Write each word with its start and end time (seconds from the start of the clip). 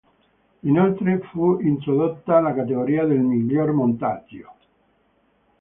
Inoltre, 0.61 1.19
fu 1.19 1.59
introdotta 1.59 2.39
la 2.39 2.55
categoria 2.55 3.05
del 3.05 3.19
miglior 3.19 3.71
montaggio. 3.71 4.51